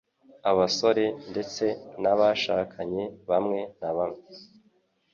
[0.51, 1.65] abasore ndetse
[2.01, 4.23] n'abashakanye bamwe na bamwe